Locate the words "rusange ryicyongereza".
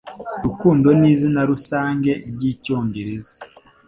1.51-3.33